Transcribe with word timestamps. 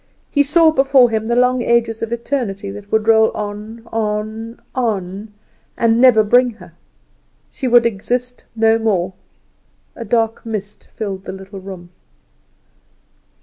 He 0.31 0.41
saw 0.41 0.71
before 0.71 1.11
him 1.11 1.27
the 1.27 1.35
long 1.35 1.61
ages 1.61 2.01
of 2.01 2.11
eternity 2.11 2.71
that 2.71 2.91
would 2.91 3.07
roll 3.07 3.29
on, 3.37 3.87
on, 3.91 4.59
on, 4.73 5.31
and 5.77 6.01
never 6.01 6.23
bring 6.23 6.53
her. 6.53 6.73
She 7.51 7.67
would 7.67 7.85
exist 7.85 8.45
no 8.55 8.79
more. 8.79 9.13
A 9.95 10.03
dark 10.03 10.43
mist 10.43 10.87
filled 10.89 11.25
the 11.25 11.31
little 11.33 11.59
room. 11.59 11.91